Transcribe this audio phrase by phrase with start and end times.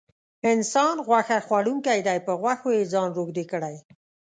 [0.53, 3.75] انسان غوښه خوړونکی دی په غوښو یې ځان روږدی کړی.